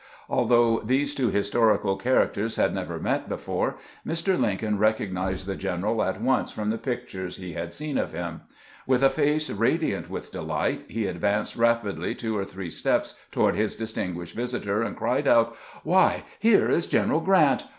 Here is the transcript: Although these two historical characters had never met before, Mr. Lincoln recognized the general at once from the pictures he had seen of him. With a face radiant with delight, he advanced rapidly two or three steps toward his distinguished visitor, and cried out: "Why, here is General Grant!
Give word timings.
Although 0.27 0.79
these 0.79 1.13
two 1.13 1.29
historical 1.29 1.95
characters 1.95 2.55
had 2.55 2.73
never 2.73 2.97
met 2.99 3.29
before, 3.29 3.75
Mr. 4.03 4.35
Lincoln 4.35 4.79
recognized 4.79 5.45
the 5.45 5.55
general 5.55 6.01
at 6.01 6.19
once 6.19 6.49
from 6.49 6.71
the 6.71 6.79
pictures 6.79 7.37
he 7.37 7.53
had 7.53 7.71
seen 7.71 7.99
of 7.99 8.11
him. 8.11 8.41
With 8.87 9.03
a 9.03 9.11
face 9.11 9.51
radiant 9.51 10.09
with 10.09 10.31
delight, 10.31 10.85
he 10.87 11.05
advanced 11.05 11.55
rapidly 11.55 12.15
two 12.15 12.35
or 12.35 12.45
three 12.45 12.71
steps 12.71 13.13
toward 13.31 13.53
his 13.55 13.75
distinguished 13.75 14.35
visitor, 14.35 14.81
and 14.81 14.97
cried 14.97 15.27
out: 15.27 15.55
"Why, 15.83 16.23
here 16.39 16.67
is 16.67 16.87
General 16.87 17.19
Grant! 17.19 17.65